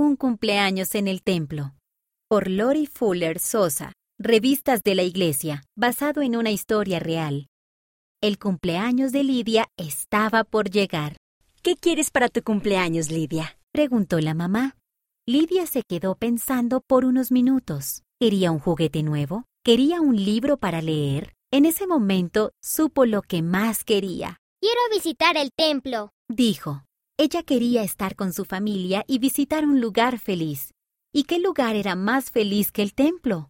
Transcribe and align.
Un 0.00 0.14
cumpleaños 0.14 0.94
en 0.94 1.08
el 1.08 1.24
templo. 1.24 1.74
Por 2.28 2.48
Lori 2.48 2.86
Fuller 2.86 3.40
Sosa. 3.40 3.94
Revistas 4.16 4.84
de 4.84 4.94
la 4.94 5.02
Iglesia, 5.02 5.64
basado 5.76 6.22
en 6.22 6.36
una 6.36 6.52
historia 6.52 7.00
real. 7.00 7.48
El 8.22 8.38
cumpleaños 8.38 9.10
de 9.10 9.24
Lidia 9.24 9.66
estaba 9.76 10.44
por 10.44 10.70
llegar. 10.70 11.16
¿Qué 11.64 11.74
quieres 11.74 12.12
para 12.12 12.28
tu 12.28 12.44
cumpleaños, 12.44 13.10
Lidia? 13.10 13.58
preguntó 13.72 14.20
la 14.20 14.34
mamá. 14.34 14.76
Lidia 15.26 15.66
se 15.66 15.82
quedó 15.82 16.14
pensando 16.14 16.80
por 16.80 17.04
unos 17.04 17.32
minutos. 17.32 18.04
¿Quería 18.20 18.52
un 18.52 18.60
juguete 18.60 19.02
nuevo? 19.02 19.46
¿Quería 19.64 20.00
un 20.00 20.14
libro 20.14 20.58
para 20.58 20.80
leer? 20.80 21.32
En 21.50 21.64
ese 21.64 21.88
momento 21.88 22.52
supo 22.62 23.04
lo 23.04 23.22
que 23.22 23.42
más 23.42 23.82
quería. 23.82 24.36
Quiero 24.60 24.80
visitar 24.92 25.36
el 25.36 25.50
templo, 25.56 26.10
dijo. 26.28 26.84
Ella 27.20 27.42
quería 27.42 27.82
estar 27.82 28.14
con 28.14 28.32
su 28.32 28.44
familia 28.44 29.02
y 29.08 29.18
visitar 29.18 29.64
un 29.64 29.80
lugar 29.80 30.20
feliz. 30.20 30.72
¿Y 31.12 31.24
qué 31.24 31.40
lugar 31.40 31.74
era 31.74 31.96
más 31.96 32.30
feliz 32.30 32.70
que 32.70 32.80
el 32.80 32.94
templo? 32.94 33.48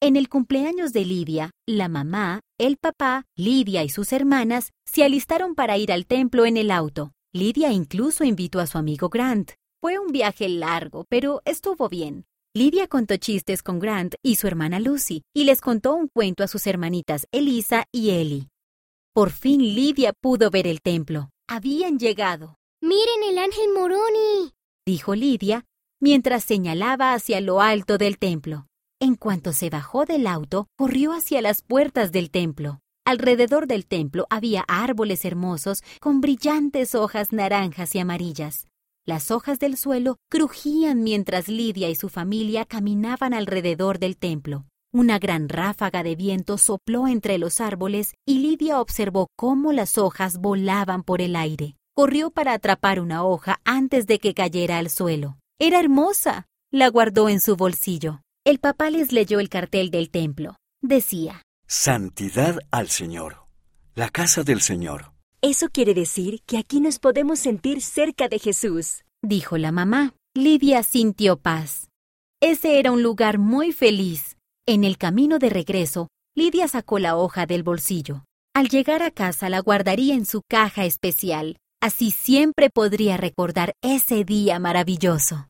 En 0.00 0.16
el 0.16 0.30
cumpleaños 0.30 0.94
de 0.94 1.04
Lidia, 1.04 1.50
la 1.68 1.88
mamá, 1.88 2.40
el 2.58 2.78
papá, 2.78 3.26
Lidia 3.36 3.84
y 3.84 3.90
sus 3.90 4.14
hermanas 4.14 4.70
se 4.86 5.04
alistaron 5.04 5.54
para 5.54 5.76
ir 5.76 5.92
al 5.92 6.06
templo 6.06 6.46
en 6.46 6.56
el 6.56 6.70
auto. 6.70 7.12
Lidia 7.34 7.70
incluso 7.72 8.24
invitó 8.24 8.58
a 8.58 8.66
su 8.66 8.78
amigo 8.78 9.10
Grant. 9.10 9.50
Fue 9.82 9.98
un 9.98 10.12
viaje 10.12 10.48
largo, 10.48 11.04
pero 11.10 11.42
estuvo 11.44 11.90
bien. 11.90 12.24
Lidia 12.54 12.88
contó 12.88 13.18
chistes 13.18 13.62
con 13.62 13.80
Grant 13.80 14.14
y 14.22 14.36
su 14.36 14.46
hermana 14.46 14.80
Lucy, 14.80 15.24
y 15.36 15.44
les 15.44 15.60
contó 15.60 15.94
un 15.94 16.08
cuento 16.08 16.42
a 16.42 16.48
sus 16.48 16.66
hermanitas 16.66 17.26
Elisa 17.32 17.84
y 17.92 18.12
Ellie. 18.12 18.48
Por 19.12 19.30
fin 19.30 19.60
Lidia 19.60 20.14
pudo 20.14 20.50
ver 20.50 20.66
el 20.66 20.80
templo. 20.80 21.28
Habían 21.46 21.98
llegado. 21.98 22.56
¡Miren 22.82 23.22
el 23.28 23.36
ángel 23.36 23.66
Moroni! 23.74 24.54
dijo 24.86 25.14
Lidia, 25.14 25.66
mientras 26.00 26.44
señalaba 26.44 27.12
hacia 27.12 27.40
lo 27.42 27.60
alto 27.60 27.98
del 27.98 28.18
templo. 28.18 28.66
En 29.00 29.16
cuanto 29.16 29.52
se 29.52 29.68
bajó 29.68 30.06
del 30.06 30.26
auto, 30.26 30.66
corrió 30.76 31.12
hacia 31.12 31.42
las 31.42 31.62
puertas 31.62 32.10
del 32.10 32.30
templo. 32.30 32.80
Alrededor 33.06 33.66
del 33.66 33.86
templo 33.86 34.26
había 34.30 34.64
árboles 34.66 35.24
hermosos 35.24 35.82
con 36.00 36.20
brillantes 36.20 36.94
hojas 36.94 37.32
naranjas 37.32 37.94
y 37.94 37.98
amarillas. 37.98 38.66
Las 39.06 39.30
hojas 39.30 39.58
del 39.58 39.76
suelo 39.76 40.16
crujían 40.30 41.02
mientras 41.02 41.48
Lidia 41.48 41.90
y 41.90 41.94
su 41.94 42.08
familia 42.08 42.64
caminaban 42.64 43.34
alrededor 43.34 43.98
del 43.98 44.16
templo. 44.16 44.66
Una 44.92 45.18
gran 45.18 45.48
ráfaga 45.48 46.02
de 46.02 46.16
viento 46.16 46.58
sopló 46.58 47.08
entre 47.08 47.38
los 47.38 47.60
árboles 47.60 48.14
y 48.26 48.38
Lidia 48.38 48.80
observó 48.80 49.28
cómo 49.36 49.72
las 49.72 49.98
hojas 49.98 50.38
volaban 50.38 51.02
por 51.02 51.20
el 51.20 51.36
aire. 51.36 51.76
Corrió 51.94 52.30
para 52.30 52.52
atrapar 52.52 53.00
una 53.00 53.24
hoja 53.24 53.60
antes 53.64 54.06
de 54.06 54.18
que 54.18 54.34
cayera 54.34 54.78
al 54.78 54.90
suelo. 54.90 55.38
Era 55.58 55.80
hermosa. 55.80 56.46
La 56.72 56.88
guardó 56.88 57.28
en 57.28 57.40
su 57.40 57.56
bolsillo. 57.56 58.22
El 58.44 58.58
papá 58.58 58.90
les 58.90 59.12
leyó 59.12 59.40
el 59.40 59.48
cartel 59.48 59.90
del 59.90 60.10
templo. 60.10 60.56
Decía, 60.82 61.42
Santidad 61.66 62.58
al 62.70 62.88
Señor. 62.88 63.44
La 63.94 64.08
casa 64.08 64.42
del 64.42 64.60
Señor. 64.60 65.12
Eso 65.42 65.68
quiere 65.68 65.94
decir 65.94 66.42
que 66.46 66.58
aquí 66.58 66.80
nos 66.80 66.98
podemos 66.98 67.38
sentir 67.38 67.82
cerca 67.82 68.28
de 68.28 68.38
Jesús, 68.38 69.04
dijo 69.22 69.58
la 69.58 69.72
mamá. 69.72 70.14
Lidia 70.34 70.82
sintió 70.82 71.36
paz. 71.38 71.88
Ese 72.40 72.78
era 72.78 72.92
un 72.92 73.02
lugar 73.02 73.38
muy 73.38 73.72
feliz. 73.72 74.36
En 74.66 74.84
el 74.84 74.96
camino 74.96 75.38
de 75.38 75.50
regreso, 75.50 76.08
Lidia 76.34 76.68
sacó 76.68 76.98
la 76.98 77.16
hoja 77.16 77.46
del 77.46 77.62
bolsillo. 77.62 78.24
Al 78.54 78.68
llegar 78.68 79.02
a 79.02 79.10
casa 79.10 79.48
la 79.48 79.60
guardaría 79.60 80.14
en 80.14 80.24
su 80.24 80.42
caja 80.48 80.84
especial. 80.84 81.58
Así 81.82 82.10
siempre 82.10 82.68
podría 82.68 83.16
recordar 83.16 83.74
ese 83.80 84.22
día 84.24 84.58
maravilloso. 84.58 85.46